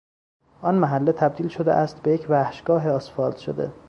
[0.61, 3.73] آن محله تبدیل شده است به یک وحشگاه آسفالت شده!